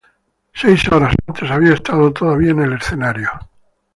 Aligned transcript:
Seis 0.55 0.87
horas 0.91 1.13
antes 1.27 1.51
había 1.51 1.75
estado 1.75 2.11
todavía 2.11 2.49
en 2.49 2.61
el 2.61 2.73
escenario. 2.73 3.29